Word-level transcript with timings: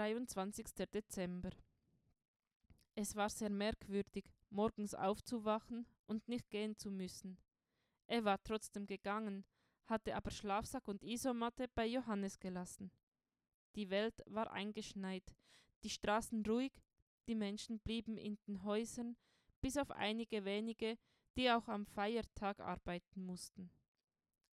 23. 0.00 0.64
Dezember. 0.90 1.50
Es 2.94 3.16
war 3.16 3.28
sehr 3.28 3.50
merkwürdig, 3.50 4.24
morgens 4.48 4.94
aufzuwachen 4.94 5.86
und 6.06 6.26
nicht 6.26 6.48
gehen 6.48 6.74
zu 6.74 6.90
müssen. 6.90 7.36
Er 8.06 8.24
war 8.24 8.42
trotzdem 8.42 8.86
gegangen, 8.86 9.44
hatte 9.84 10.16
aber 10.16 10.30
Schlafsack 10.30 10.88
und 10.88 11.04
Isomatte 11.04 11.68
bei 11.74 11.84
Johannes 11.84 12.40
gelassen. 12.40 12.90
Die 13.74 13.90
Welt 13.90 14.22
war 14.24 14.50
eingeschneit, 14.50 15.36
die 15.84 15.90
Straßen 15.90 16.46
ruhig, 16.46 16.72
die 17.28 17.34
Menschen 17.34 17.78
blieben 17.78 18.16
in 18.16 18.38
den 18.48 18.62
Häusern, 18.64 19.18
bis 19.60 19.76
auf 19.76 19.90
einige 19.90 20.46
wenige, 20.46 20.96
die 21.36 21.50
auch 21.50 21.68
am 21.68 21.84
Feiertag 21.84 22.58
arbeiten 22.60 23.22
mussten. 23.22 23.70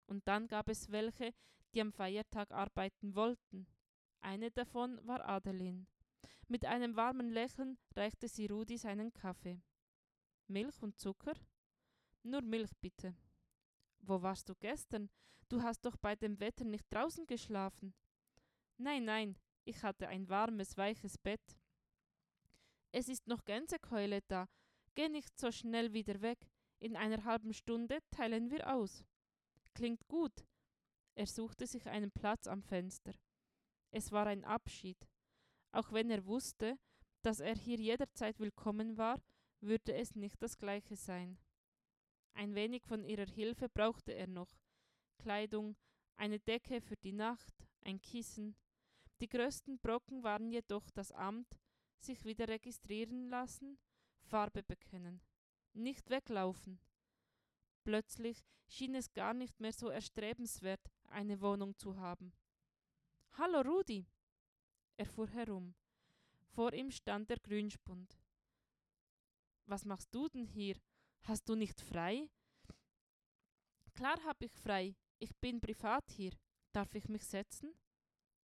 Und 0.08 0.28
dann 0.28 0.50
gab 0.50 0.68
es 0.68 0.92
welche, 0.92 1.34
die 1.74 1.80
am 1.80 1.94
Feiertag 1.94 2.52
arbeiten 2.52 3.16
wollten. 3.16 3.66
Eine 4.22 4.52
davon 4.52 5.00
war 5.06 5.28
Adeline. 5.28 5.86
Mit 6.48 6.66
einem 6.66 6.96
warmen 6.96 7.30
Lächeln 7.30 7.78
reichte 7.96 8.28
sie 8.28 8.48
Rudi 8.48 8.78
seinen 8.78 9.14
Kaffee. 9.14 9.62
Milch 10.48 10.82
und 10.82 10.98
Zucker? 10.98 11.34
Nur 12.24 12.42
Milch 12.42 12.72
bitte. 12.80 13.16
Wo 14.00 14.22
warst 14.22 14.48
du 14.50 14.56
gestern? 14.56 15.10
Du 15.50 15.62
hast 15.62 15.82
doch 15.86 15.98
bei 15.98 16.16
dem 16.16 16.40
Wetter 16.40 16.66
nicht 16.66 16.86
draußen 16.90 17.26
geschlafen. 17.26 17.94
Nein, 18.78 19.06
nein, 19.06 19.38
ich 19.66 19.84
hatte 19.84 20.08
ein 20.08 20.30
warmes, 20.30 20.78
weiches 20.78 21.18
Bett. 21.18 21.58
Es 22.92 23.10
ist 23.10 23.28
noch 23.28 23.44
Gänsekeule 23.44 24.22
da. 24.28 24.48
Geh 24.96 25.10
nicht 25.10 25.38
so 25.38 25.52
schnell 25.52 25.94
wieder 25.94 26.22
weg. 26.22 26.50
In 26.80 26.96
einer 26.96 27.24
halben 27.24 27.54
Stunde 27.54 28.00
teilen 28.12 28.50
wir 28.50 28.74
aus. 28.74 29.04
Klingt 29.74 30.08
gut. 30.08 30.46
Er 31.16 31.28
suchte 31.28 31.68
sich 31.68 31.88
einen 31.88 32.12
Platz 32.12 32.48
am 32.48 32.62
Fenster. 32.62 33.14
Es 33.92 34.12
war 34.12 34.28
ein 34.28 34.44
Abschied. 34.44 35.08
Auch 35.72 35.92
wenn 35.92 36.10
er 36.10 36.26
wusste, 36.26 36.78
dass 37.22 37.40
er 37.40 37.56
hier 37.56 37.78
jederzeit 37.78 38.40
willkommen 38.40 38.98
war, 38.98 39.22
würde 39.62 39.94
es 39.94 40.16
nicht 40.16 40.42
das 40.42 40.58
gleiche 40.58 40.96
sein. 40.96 41.38
Ein 42.34 42.56
wenig 42.56 42.84
von 42.86 43.04
ihrer 43.04 43.26
Hilfe 43.26 43.70
brauchte 43.70 44.14
er 44.14 44.28
noch. 44.28 44.60
Kleidung, 45.18 45.76
eine 46.16 46.40
Decke 46.40 46.82
für 46.82 46.96
die 46.98 47.14
Nacht, 47.14 47.54
ein 47.82 48.02
Kissen. 48.02 48.56
Die 49.22 49.30
größten 49.30 49.80
Brocken 49.80 50.24
waren 50.24 50.52
jedoch 50.52 50.90
das 50.92 51.12
Amt, 51.12 51.58
sich 52.00 52.24
wieder 52.26 52.48
registrieren 52.48 53.30
lassen, 53.30 53.80
Farbe 54.22 54.62
bekennen, 54.62 55.22
nicht 55.74 56.10
weglaufen. 56.10 56.80
Plötzlich 57.84 58.46
schien 58.68 58.96
es 58.96 59.14
gar 59.14 59.34
nicht 59.34 59.60
mehr 59.60 59.74
so 59.74 59.90
erstrebenswert, 59.90 60.92
eine 61.08 61.42
Wohnung 61.42 61.76
zu 61.78 61.98
haben. 61.98 62.34
Hallo 63.40 63.62
Rudi! 63.62 64.04
Er 64.98 65.06
fuhr 65.06 65.30
herum. 65.30 65.76
Vor 66.56 66.74
ihm 66.74 66.90
stand 66.90 67.30
der 67.30 67.38
Grünspund. 67.38 68.18
Was 69.68 69.86
machst 69.86 70.12
du 70.12 70.28
denn 70.28 70.48
hier? 70.48 70.76
Hast 71.22 71.48
du 71.48 71.54
nicht 71.54 71.80
frei? 71.80 72.32
Klar 73.94 74.18
hab 74.24 74.42
ich 74.42 74.52
frei. 74.54 74.96
Ich 75.20 75.36
bin 75.36 75.62
privat 75.62 76.10
hier. 76.10 76.32
Darf 76.74 76.96
ich 76.96 77.08
mich 77.10 77.26
setzen? 77.26 77.76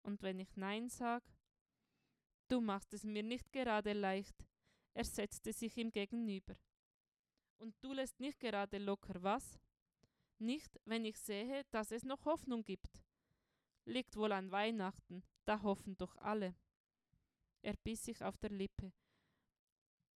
Und 0.01 0.23
wenn 0.23 0.39
ich 0.39 0.55
Nein 0.55 0.89
sag? 0.89 1.23
Du 2.47 2.59
machst 2.59 2.91
es 2.91 3.03
mir 3.03 3.21
nicht 3.21 3.51
gerade 3.51 3.93
leicht. 3.93 4.43
Er 4.95 5.05
setzte 5.05 5.53
sich 5.53 5.77
ihm 5.77 5.91
gegenüber. 5.91 6.55
Und 7.59 7.75
du 7.81 7.93
lässt 7.93 8.19
nicht 8.19 8.39
gerade 8.39 8.79
locker, 8.79 9.21
was? 9.21 9.59
Nicht, 10.39 10.79
wenn 10.85 11.05
ich 11.05 11.19
sehe, 11.19 11.63
dass 11.69 11.91
es 11.91 12.03
noch 12.03 12.25
Hoffnung 12.25 12.63
gibt. 12.63 12.99
Liegt 13.89 14.17
wohl 14.17 14.31
an 14.33 14.51
Weihnachten, 14.51 15.23
da 15.45 15.63
hoffen 15.63 15.97
doch 15.97 16.15
alle. 16.17 16.53
Er 17.63 17.73
biss 17.83 18.05
sich 18.05 18.23
auf 18.23 18.37
der 18.37 18.51
Lippe. 18.51 18.93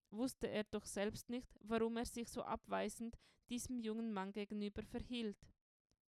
Wusste 0.09 0.47
er 0.49 0.65
doch 0.65 0.85
selbst 0.85 1.29
nicht, 1.29 1.57
warum 1.61 1.95
er 1.95 2.05
sich 2.05 2.29
so 2.29 2.43
abweisend 2.43 3.17
diesem 3.47 3.79
jungen 3.79 4.11
Mann 4.11 4.33
gegenüber 4.33 4.83
verhielt. 4.83 5.37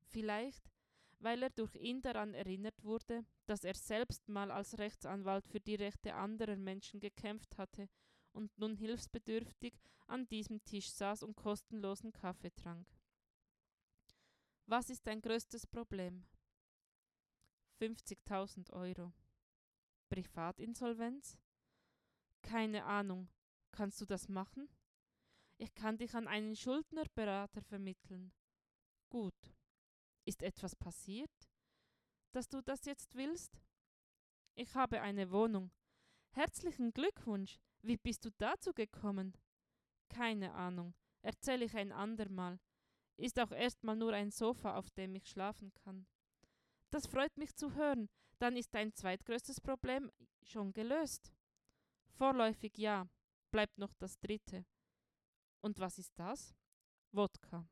Vielleicht, 0.08 0.72
weil 1.20 1.44
er 1.44 1.52
durch 1.52 1.76
ihn 1.76 2.02
daran 2.02 2.34
erinnert 2.34 2.84
wurde, 2.84 3.28
dass 3.46 3.64
er 3.64 3.76
selbst 3.76 4.28
mal 4.28 4.50
als 4.50 4.80
Rechtsanwalt 4.80 5.48
für 5.48 5.60
die 5.60 5.76
Rechte 5.76 6.16
anderer 6.16 6.58
Menschen 6.58 7.00
gekämpft 7.00 7.60
hatte 7.60 7.90
und 8.32 8.58
nun 8.58 8.76
hilfsbedürftig 8.76 9.80
an 10.08 10.28
diesem 10.30 10.64
Tisch 10.64 10.90
saß 10.90 11.22
und 11.22 11.36
kostenlosen 11.36 12.12
Kaffee 12.12 12.56
trank. 12.56 12.88
Was 14.66 14.90
ist 14.90 15.06
dein 15.06 15.22
größtes 15.22 15.68
Problem? 15.68 16.26
50.000 17.82 18.72
Euro. 18.74 19.12
Privatinsolvenz? 20.10 21.40
Keine 22.44 22.86
Ahnung. 22.86 23.28
Kannst 23.72 24.00
du 24.02 24.06
das 24.06 24.30
machen? 24.30 24.70
Ich 25.58 25.74
kann 25.74 25.98
dich 25.98 26.14
an 26.14 26.28
einen 26.28 26.56
Schuldnerberater 26.56 27.64
vermitteln. 27.64 28.34
Gut. 29.10 29.56
Ist 30.26 30.44
etwas 30.44 30.76
passiert, 30.76 31.32
dass 32.34 32.48
du 32.50 32.62
das 32.62 32.86
jetzt 32.86 33.16
willst? 33.16 33.60
Ich 34.54 34.76
habe 34.76 35.02
eine 35.02 35.32
Wohnung. 35.32 35.72
Herzlichen 36.36 36.94
Glückwunsch. 36.94 37.60
Wie 37.82 37.98
bist 37.98 38.26
du 38.26 38.30
dazu 38.38 38.74
gekommen? 38.74 39.36
Keine 40.08 40.54
Ahnung. 40.54 40.94
Erzähle 41.24 41.66
ich 41.66 41.76
ein 41.76 41.92
andermal. 41.92 42.60
Ist 43.18 43.40
auch 43.40 43.52
erstmal 43.52 43.96
nur 43.96 44.14
ein 44.14 44.30
Sofa, 44.30 44.76
auf 44.76 44.92
dem 44.92 45.16
ich 45.16 45.28
schlafen 45.28 45.74
kann. 45.74 46.06
Das 46.92 47.08
freut 47.08 47.36
mich 47.38 47.56
zu 47.56 47.74
hören. 47.74 48.10
Dann 48.38 48.58
ist 48.58 48.74
dein 48.74 48.94
zweitgrößtes 48.94 49.62
Problem 49.62 50.12
schon 50.44 50.74
gelöst. 50.74 51.34
Vorläufig 52.10 52.78
ja. 52.78 53.08
Bleibt 53.50 53.78
noch 53.78 53.94
das 53.96 54.20
dritte. 54.20 54.66
Und 55.62 55.80
was 55.80 55.98
ist 56.00 56.18
das? 56.18 56.56
Wodka. 57.12 57.68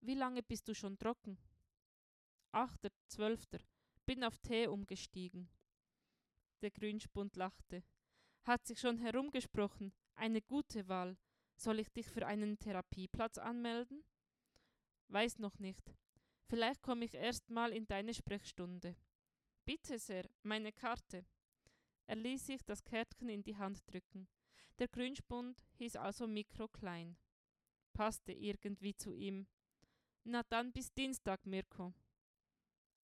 Wie 0.00 0.14
lange 0.14 0.42
bist 0.42 0.68
du 0.68 0.74
schon 0.74 0.98
trocken? 0.98 1.38
Achter, 2.52 2.90
zwölfter. 3.08 3.58
Bin 4.06 4.22
auf 4.24 4.38
Tee 4.38 4.66
umgestiegen. 4.66 5.48
Der 6.62 6.70
Grünspund 6.70 7.36
lachte. 7.36 7.82
Hat 8.44 8.66
sich 8.66 8.80
schon 8.80 8.98
herumgesprochen. 8.98 9.92
Eine 10.14 10.42
gute 10.42 10.86
Wahl. 10.88 11.16
Soll 11.56 11.80
ich 11.80 11.90
dich 11.92 12.06
für 12.06 12.26
einen 12.26 12.58
Therapieplatz 12.58 13.38
anmelden? 13.38 14.04
Weiß 15.08 15.38
noch 15.38 15.58
nicht. 15.58 15.94
Vielleicht 16.54 16.82
komme 16.82 17.04
ich 17.04 17.14
erst 17.14 17.50
mal 17.50 17.72
in 17.72 17.84
deine 17.88 18.14
Sprechstunde. 18.14 18.94
Bitte 19.64 19.98
sehr, 19.98 20.30
meine 20.44 20.70
Karte. 20.70 21.26
Er 22.06 22.14
ließ 22.14 22.46
sich 22.46 22.62
das 22.64 22.84
Kärtchen 22.84 23.28
in 23.28 23.42
die 23.42 23.56
Hand 23.56 23.82
drücken. 23.90 24.28
Der 24.78 24.86
Grünspund 24.86 25.60
hieß 25.78 25.96
also 25.96 26.28
Mikro 26.28 26.68
klein. 26.68 27.16
Passte 27.92 28.30
irgendwie 28.30 28.94
zu 28.94 29.12
ihm. 29.12 29.48
Na 30.22 30.44
dann 30.44 30.70
bis 30.70 30.92
Dienstag, 30.92 31.44
Mirko. 31.44 31.92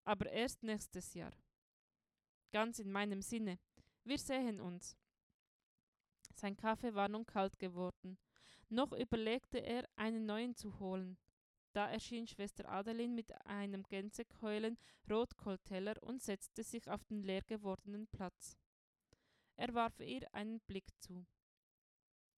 Aber 0.04 0.30
erst 0.30 0.62
nächstes 0.62 1.14
Jahr. 1.14 1.32
Ganz 2.52 2.78
in 2.78 2.92
meinem 2.92 3.20
Sinne. 3.20 3.58
Wir 4.04 4.18
sehen 4.18 4.60
uns. 4.60 4.96
Sein 6.36 6.56
Kaffee 6.56 6.94
war 6.94 7.08
nun 7.08 7.26
kalt 7.26 7.58
geworden. 7.58 8.16
Noch 8.68 8.92
überlegte 8.92 9.58
er, 9.58 9.88
einen 9.96 10.24
neuen 10.24 10.54
zu 10.54 10.78
holen. 10.78 11.18
Da 11.72 11.88
erschien 11.88 12.26
Schwester 12.26 12.68
Adeline 12.68 13.14
mit 13.14 13.32
einem 13.46 13.84
Gänsekeulen 13.84 14.76
Rotkohlteller 15.08 16.02
und 16.02 16.22
setzte 16.22 16.64
sich 16.64 16.90
auf 16.90 17.04
den 17.04 17.22
leer 17.22 17.42
gewordenen 17.42 18.08
Platz. 18.08 18.56
Er 19.56 19.72
warf 19.74 20.00
ihr 20.00 20.32
einen 20.34 20.60
Blick 20.60 20.86
zu. 20.98 21.26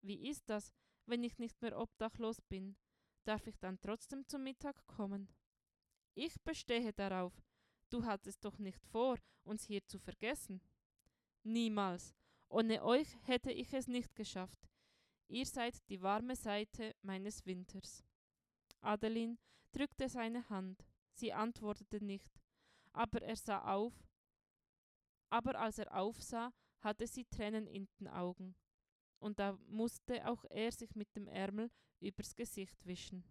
Wie 0.02 0.28
ist 0.28 0.50
das, 0.50 0.72
wenn 1.06 1.24
ich 1.24 1.38
nicht 1.38 1.62
mehr 1.62 1.78
obdachlos 1.78 2.42
bin? 2.42 2.76
Darf 3.24 3.46
ich 3.46 3.58
dann 3.58 3.80
trotzdem 3.80 4.26
zum 4.26 4.42
Mittag 4.42 4.86
kommen? 4.86 5.28
Ich 6.14 6.40
bestehe 6.42 6.92
darauf. 6.92 7.32
Du 7.88 8.04
hattest 8.04 8.44
doch 8.44 8.58
nicht 8.58 8.84
vor, 8.86 9.16
uns 9.44 9.64
hier 9.64 9.86
zu 9.86 9.98
vergessen. 9.98 10.60
Niemals. 11.42 12.14
Ohne 12.48 12.84
euch 12.84 13.16
hätte 13.22 13.50
ich 13.50 13.72
es 13.72 13.86
nicht 13.86 14.14
geschafft. 14.14 14.68
Ihr 15.28 15.46
seid 15.46 15.88
die 15.88 16.02
warme 16.02 16.36
Seite 16.36 16.94
meines 17.02 17.46
Winters. 17.46 18.04
Adeline 18.82 19.38
drückte 19.72 20.08
seine 20.08 20.48
Hand. 20.48 20.84
Sie 21.12 21.32
antwortete 21.32 22.04
nicht, 22.04 22.40
aber 22.92 23.22
er 23.22 23.36
sah 23.36 23.74
auf. 23.74 23.94
Aber 25.30 25.58
als 25.58 25.78
er 25.78 25.94
aufsah, 25.94 26.52
hatte 26.80 27.06
sie 27.06 27.24
Tränen 27.24 27.66
in 27.66 27.88
den 28.00 28.08
Augen. 28.08 28.54
Und 29.18 29.38
da 29.38 29.56
musste 29.68 30.26
auch 30.28 30.44
er 30.50 30.72
sich 30.72 30.94
mit 30.96 31.14
dem 31.14 31.28
Ärmel 31.28 31.70
übers 32.00 32.34
Gesicht 32.34 32.84
wischen. 32.84 33.24